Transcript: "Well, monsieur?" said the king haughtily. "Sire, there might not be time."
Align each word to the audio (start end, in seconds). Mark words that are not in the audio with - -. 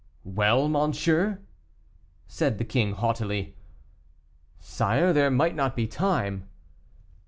"Well, 0.25 0.67
monsieur?" 0.67 1.41
said 2.25 2.57
the 2.57 2.65
king 2.65 2.93
haughtily. 2.93 3.55
"Sire, 4.59 5.13
there 5.13 5.29
might 5.29 5.53
not 5.53 5.75
be 5.75 5.85
time." 5.85 6.49